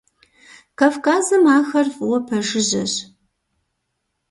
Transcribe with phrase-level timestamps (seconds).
[0.79, 2.93] Кавказым ахэр фӏыуэ пэжыжьэщ.